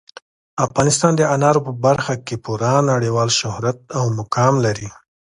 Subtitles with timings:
[0.65, 4.89] افغانستان د انارو په برخه کې پوره نړیوال شهرت او مقام لري.